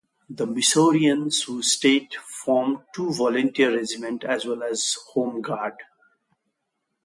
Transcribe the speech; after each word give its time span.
The 0.31 0.47
Missourians 0.47 1.43
who 1.43 1.61
stayed 1.61 2.15
formed 2.15 2.79
two 2.95 3.13
volunteer 3.13 3.75
regiments, 3.75 4.25
as 4.25 4.45
well 4.45 4.63
as 4.63 4.97
home 5.13 5.43
guard. 5.43 5.75